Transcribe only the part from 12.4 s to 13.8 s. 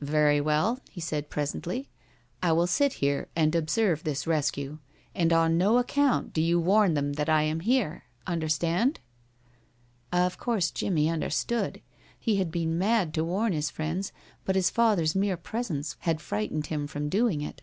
been mad to warn his